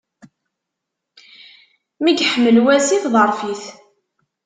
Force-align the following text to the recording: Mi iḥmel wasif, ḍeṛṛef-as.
Mi 2.03 2.11
iḥmel 2.23 2.57
wasif, 2.65 3.03
ḍeṛṛef-as. 3.13 3.63